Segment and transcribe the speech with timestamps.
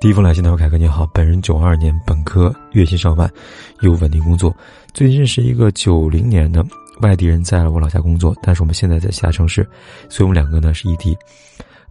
[0.00, 3.30] 第一封来信，他说：“凯哥你好，本人九二年本科，月薪上万，
[3.80, 4.54] 有稳定工作。
[4.92, 6.64] 最近认识一个九零年的
[7.00, 9.66] 外地人，在我老家工作，但是我们现在在其他城市，
[10.08, 11.16] 所以我们两个呢是异地。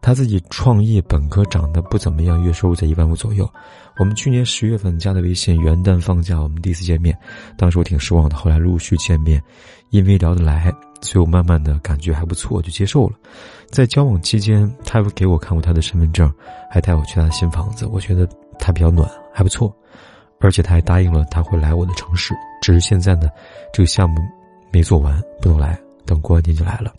[0.01, 3.49] 他自己创业，本科长得不怎么样，月收入在一万五左右。
[3.97, 7.17] 我们去年十月份加的微信，元旦放假我们第一次见面，
[7.57, 9.41] 当时我挺失望的，后来陆续见面，
[9.89, 10.71] 因为聊得来。”
[11.05, 13.13] 所以我慢慢的感觉还不错，就接受了。
[13.67, 16.31] 在交往期间，他给我看过他的身份证，
[16.69, 17.85] 还带我去他的新房子。
[17.85, 18.27] 我觉得
[18.59, 19.73] 他比较暖，还不错。
[20.41, 23.29] 而且他还答应了他会来我的城市，只是现在呢，
[23.71, 24.17] 这个项目
[24.71, 26.93] 没做完，不能来，等过完年就来了。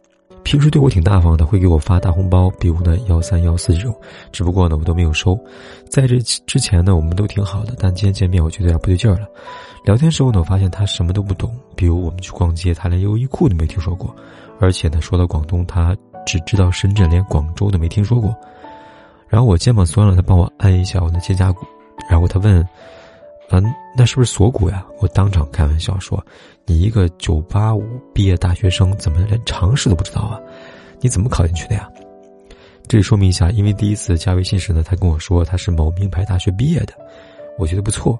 [0.47, 3.93] 平时对我挺大方的，会给我发大红包，比如呢幺三幺四这种。
[4.31, 5.37] 只不过呢，我都没有收。
[5.91, 9.27] 在这之前呢，我们都挺好的，但今天见面，我觉得有点不对劲儿了。
[9.85, 11.53] 聊天时候呢，我发现他什么都不懂。
[11.75, 14.15] 比如我们去逛街，他连优衣库都没听说过，
[14.61, 18.33] 而且呢，说到广东，他只知道深圳，连广州都没听说过。
[19.27, 21.67] 然后我肩膀酸了，他帮我按一下我的肩胛骨。
[22.09, 22.65] 然后他问
[23.51, 23.65] ：“嗯，
[23.97, 26.25] 那是不是锁骨呀？”我当场开玩笑说
[26.67, 30.41] ：“你一个九八五毕业大学生，怎么连常识都不知道啊？
[31.01, 31.89] 你怎么考进去的呀？”
[32.89, 36.93] 这里说明一下，因为第一次加微信时呢，他跟我说他是某名牌大学毕业的，
[37.59, 38.19] 我觉得不错。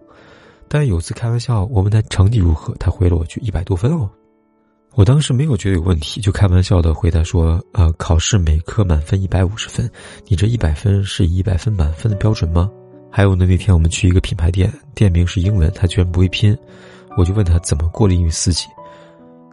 [0.69, 4.11] 但有次开玩笑，我问他成绩如何，他回了我句一百多分哦。
[4.95, 9.89] 我当时没有觉得有问题，就开玩笑的回答说：“呃，考试每科满分一百五十分，
[10.27, 12.71] 你这一百分是以一百分满分的标准吗？”
[13.17, 16.55] 还有呢，那天我们去一个品牌店，店名是英文，他居然不会拼，
[17.17, 18.67] 我就问他怎么过了英语四级，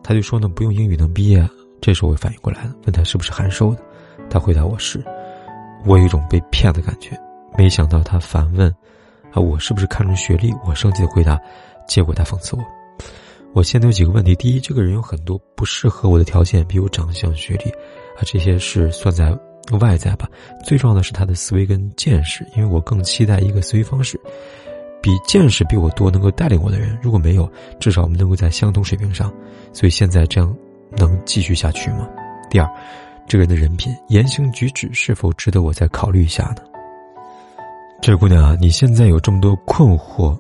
[0.04, 1.50] 他就说呢不用英语能毕业。
[1.80, 3.82] 这时候我反应过来了，问他是不是函授的，
[4.30, 5.02] 他回答我是，
[5.86, 7.18] 我有一种被骗的感觉，
[7.58, 8.68] 没想到他反问。
[9.32, 10.54] 啊，我是不是看重学历？
[10.66, 11.40] 我生气的回答，
[11.88, 12.64] 结果他讽刺我。
[13.54, 19.34] 我现在有几个问题：第一，这个人有很多不适合我的条件，比如长相、学历，啊，这些是算在
[19.80, 20.30] 外在吧。
[20.64, 24.20] 最重要的是他的思维跟见识，因为我更期待一个思维方式，
[25.02, 26.98] 比见识比我多，能够带领我的人。
[27.02, 29.34] 如果没有，至少我们能够在相同水平上。
[29.72, 30.56] 所以现在这样
[30.98, 32.08] 能继续下去吗？
[32.50, 32.70] 第二，
[33.28, 36.58] 这个人的人品、言行举止是否值得我再考虑一下呢？
[38.02, 40.38] 这姑娘啊，你现在有这么多困惑，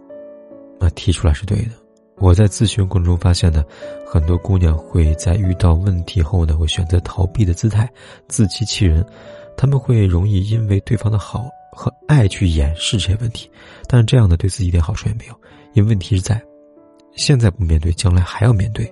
[0.79, 1.82] 那提出来是对的。
[2.18, 3.63] 我在咨询过程中发现呢，
[4.06, 7.90] 很多姑娘会在遇到问题后呢，会选择逃避的姿态，
[8.28, 9.06] 自欺欺人。
[9.56, 13.50] 他们会容易因为对方的好和爱去掩饰这些问题，
[13.88, 15.34] 但是这样呢，对自己一点好处也没有，
[15.74, 16.41] 因为问题是在
[17.16, 18.91] 现在不面对，将来还要面对。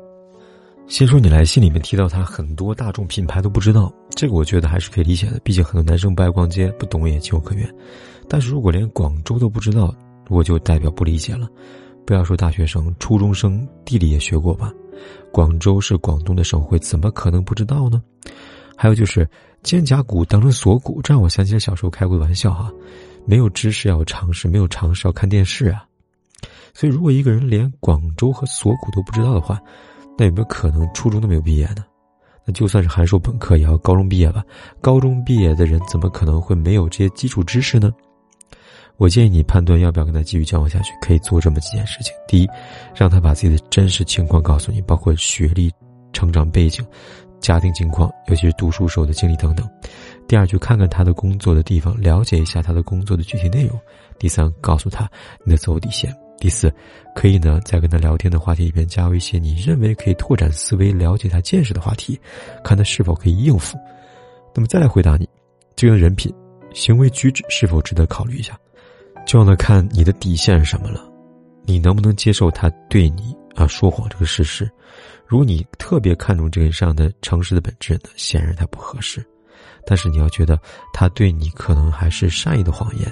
[0.88, 7.68] 先说你来信里面提到他很多大众品牌都不知道，这个我觉得还是可以理解的，毕竟很多男生不爱逛街，不懂也情有可原。
[8.28, 9.94] 但是如果连广州都不知道，
[10.30, 11.48] 我就代表不理解了。
[12.06, 14.74] 不要说大学生，初中生地理也学过吧？
[15.32, 18.02] 广州是广东的省会，怎么可能不知道呢？
[18.76, 19.30] 还有就是
[19.64, 22.72] 肩胛骨当成锁骨，这让我想起了小时候开过的玩笑哈。
[23.26, 25.86] 没有知识要有常识，没有常识要看电视啊。
[26.74, 29.62] 所以如果一个人连广州和锁骨都不知道的话，
[30.18, 31.86] 那有没有可能初中都没有毕业呢？
[32.44, 34.44] 那就算是函授本科，也要高中毕业吧？
[34.82, 37.94] 高中毕业的人怎么可能会没有这些基础知识呢？
[39.02, 42.48] 我建议你判断要不要跟他继续交往下去，可以做这么几件事情：第一，
[42.94, 45.72] 让他把自己的真实情况告诉你，包括学历、
[46.14, 46.86] 成长背景、
[47.40, 49.66] 家庭情况，尤其是读书时候的经历等等；
[50.28, 53.76] 第二，去看看他的工作的地方，了解一下他的工作的具体内容；
[54.20, 55.10] 第三，告诉他
[55.44, 56.72] 你的择偶底线；第四，
[57.16, 62.22] 可以呢在跟他聊天的话题里边加入一些你认为可以拓展思维、了解他见识的话题，
[62.64, 63.80] 看他是否可以应付。
[64.54, 65.28] 那么再来回答你，
[65.76, 66.32] 这个人品、
[66.72, 68.56] 行为举止是否值得考虑一下？
[69.32, 71.02] 就要看你的底线是什么了，
[71.64, 74.70] 你能不能接受他对你啊说谎这个事实？
[75.26, 79.26] 如果你特别看重这个人上的诚实的本质呢，显然他不合适。
[79.88, 80.60] 但是你要觉得
[80.92, 83.10] 他对你可能还是善意的谎言，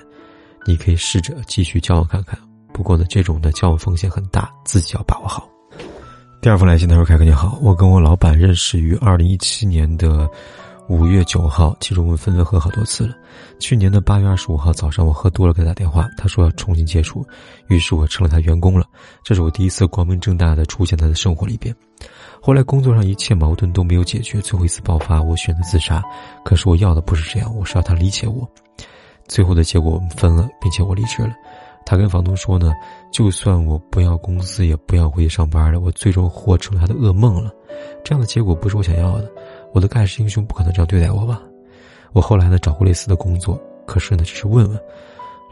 [0.65, 2.37] 你可以试着继续交往看看。
[2.73, 5.49] 不过呢，这种的交往风险很大，自己要把握好。
[6.41, 10.29] 第二封来信他说：“凯哥你好，我跟我老板认识于二零一七年的。”
[10.89, 13.13] 五月九号，其实我们分分合好多次了。
[13.59, 17.23] 去年的八月二十五号早上，我喝多了给他打电话，他说要重新接触，
[17.67, 18.87] 于是我成了他员工了。
[19.23, 21.73] 这是我第一次光明正大的出现在他的生活里边。
[22.41, 26.01] 后来工作上一切矛盾都没有解决，最后一次爆发，我选择自杀。
[26.43, 28.49] 可是我要的不是这样，我是要他理解我。
[29.27, 31.33] 最后的结果我们分了，并且我离职了。
[31.85, 32.73] 他跟房东说呢，
[33.11, 37.51] 就算我不要工资，也不要回去上班了，我最终活成了他的噩梦了。
[38.03, 39.31] 这样的结果不是我想要的。
[39.73, 41.41] 我的盖世英雄不可能这样对待我吧？
[42.13, 44.79] 我后来呢找过类似的工作，可是呢只是问问，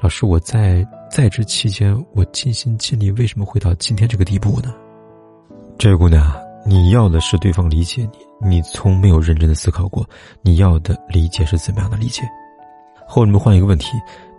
[0.01, 4.73] 老师我在在职期间我尽心尽力，为什么会到今天这个地步呢？
[5.77, 6.35] 这位姑娘，
[6.65, 8.09] 你要的是对方理解
[8.41, 10.07] 你，你从没有认真的思考过，
[10.41, 12.23] 你要的理解是怎么样的理解？
[13.07, 13.91] 后面换一个问题，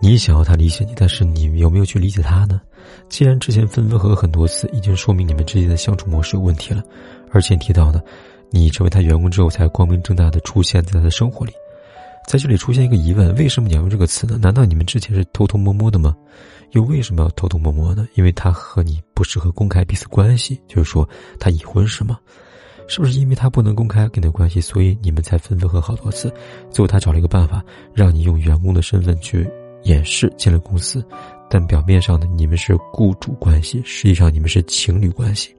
[0.02, 2.60] 你想要他理解你，但是你有没有去理解他呢？
[3.08, 6.82] 既然之前分分合合很多次，已经说明你们之间的相处模式有问题了。
[7.30, 8.00] 而且提到呢，
[8.50, 11.52] 你成为他员工之后才光明正大的出现在他的生活里，
[12.26, 14.38] 在这里出现一个疑问：为什么你要用这个词呢？
[14.40, 16.16] 难道你们之前是偷偷摸摸的吗？
[16.72, 18.06] 又为什么要偷偷摸摸呢？
[18.14, 21.08] 因为他和你不适合公开彼此关系，就是说
[21.38, 22.18] 他已婚是吗？
[22.86, 26.32] 是不是因为他不能公开跟你的关系，所以你们才分分合好多次？
[26.70, 27.62] 最后他找了一个办法，
[27.94, 29.46] 让你用员工的身份去
[29.82, 31.04] 掩饰进了公司，
[31.50, 35.54] 但表面上呢，你们是雇主关系，实际上你们是情侣关系。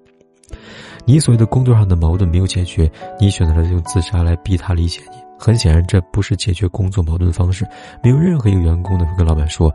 [1.10, 2.88] 你所谓的工作上的矛盾没有解决，
[3.20, 5.18] 你选择了用自杀来逼他理解你。
[5.40, 7.66] 很显然，这不是解决工作矛盾的方式。
[8.04, 9.74] 没有任何一个员工呢会跟老板说：“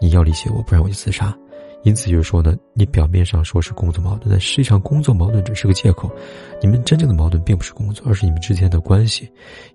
[0.00, 1.36] 你要理解我，不然我就自杀。”
[1.82, 6.08] 因此就是说呢，你表面上说是工作矛盾，但实际上工作矛盾只是个借口。
[6.62, 9.28] 你们真正的矛盾并不是工作，而是你们之间的关系。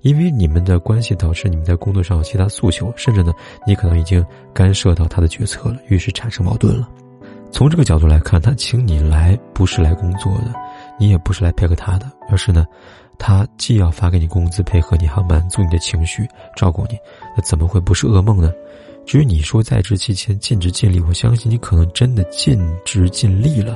[0.03, 3.33] 因为你们的关系导致你们在工作上有其他诉求，甚至呢，
[3.67, 6.87] 你可能已经干涉到他的决策了，于是产生矛盾了。
[7.51, 10.53] 从这个角度来看，他请你来不是来工作的。
[11.01, 12.63] 你也不是来配合他的，而是呢，
[13.17, 16.97] 他既要发给你工资配合你，还要满足你的情绪，照顾你，
[17.35, 18.53] 那怎么会不是噩梦呢？
[19.03, 23.75] 至于你说在职期间尽职尽力，我相信你可能真的尽职尽力了，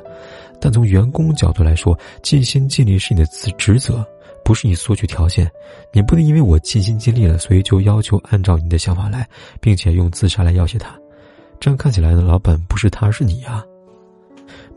[0.61, 4.05] 但从员工角度来说，尽心尽力是你的职职责，
[4.43, 5.49] 不是你索取条件。
[5.91, 9.27] 你不能因为我尽心尽力了，所以就要求按照你的想法来，
[9.59, 10.95] 并且用自杀来要挟他。
[11.59, 13.65] 这样看起来呢，老板不是他，是你啊。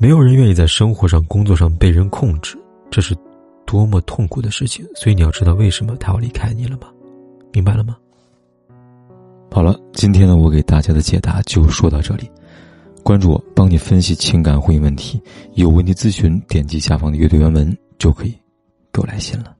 [0.01, 2.57] 没有人愿意在生活上、工作上被人控制，
[2.89, 3.17] 这是
[3.67, 4.87] 多么痛苦的事情。
[4.95, 6.89] 所以你要知道为什么他要离开你了吗？
[7.53, 7.97] 明白了吗？
[9.51, 12.31] 好了，今天呢，我给大家的解答就说到这里。
[13.03, 15.21] 关注我，帮你分析情感婚姻问题。
[15.55, 18.33] 有问题咨询，点击下方的阅读原文就可以
[18.93, 19.58] 给我来信了。